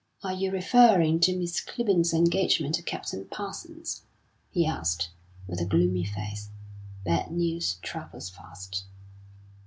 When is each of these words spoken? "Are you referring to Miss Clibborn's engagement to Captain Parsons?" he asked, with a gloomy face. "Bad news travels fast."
"Are 0.23 0.33
you 0.33 0.49
referring 0.49 1.19
to 1.19 1.37
Miss 1.37 1.61
Clibborn's 1.63 2.11
engagement 2.11 2.73
to 2.73 2.81
Captain 2.81 3.23
Parsons?" 3.27 4.01
he 4.49 4.65
asked, 4.65 5.11
with 5.45 5.61
a 5.61 5.65
gloomy 5.65 6.05
face. 6.05 6.49
"Bad 7.05 7.29
news 7.29 7.75
travels 7.83 8.27
fast." 8.27 8.85